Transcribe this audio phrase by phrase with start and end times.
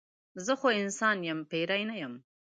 [0.45, 2.13] زه خو انسان یم پیری نه یم.